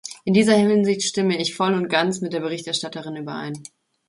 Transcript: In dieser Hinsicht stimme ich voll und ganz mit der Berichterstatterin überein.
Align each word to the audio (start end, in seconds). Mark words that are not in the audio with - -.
In 0.25 0.33
dieser 0.33 0.55
Hinsicht 0.55 1.03
stimme 1.03 1.37
ich 1.37 1.53
voll 1.53 1.75
und 1.75 1.87
ganz 1.87 2.21
mit 2.21 2.33
der 2.33 2.39
Berichterstatterin 2.39 3.17
überein. 3.17 3.61